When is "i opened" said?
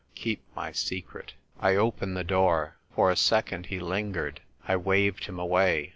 1.59-2.17